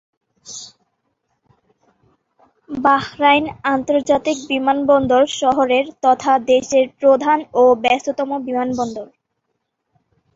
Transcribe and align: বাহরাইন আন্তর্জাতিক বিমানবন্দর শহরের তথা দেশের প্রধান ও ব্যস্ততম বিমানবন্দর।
বাহরাইন 2.69 3.45
আন্তর্জাতিক 3.65 4.37
বিমানবন্দর 4.49 5.23
শহরের 5.41 5.85
তথা 6.01 6.33
দেশের 6.51 6.85
প্রধান 6.99 7.39
ও 7.53 7.63
ব্যস্ততম 7.83 8.29
বিমানবন্দর। 8.47 9.07